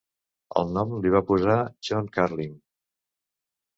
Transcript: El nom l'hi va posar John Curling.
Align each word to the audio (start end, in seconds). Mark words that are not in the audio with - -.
El 0.61 0.71
nom 0.77 0.95
l'hi 1.03 1.11
va 1.15 1.21
posar 1.29 1.57
John 1.89 2.09
Curling. 2.17 2.59